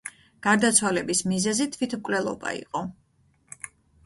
[0.45, 2.83] გარდაცვალების მიზეზი თვითმკვლელობა იყო.